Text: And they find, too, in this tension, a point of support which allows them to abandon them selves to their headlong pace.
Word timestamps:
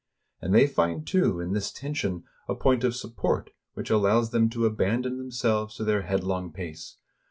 And 0.41 0.51
they 0.55 0.65
find, 0.65 1.05
too, 1.05 1.39
in 1.39 1.53
this 1.53 1.71
tension, 1.71 2.23
a 2.47 2.55
point 2.55 2.83
of 2.83 2.95
support 2.95 3.51
which 3.75 3.91
allows 3.91 4.31
them 4.31 4.49
to 4.49 4.65
abandon 4.65 5.19
them 5.19 5.29
selves 5.29 5.75
to 5.75 5.83
their 5.83 6.01
headlong 6.01 6.51
pace. 6.51 6.97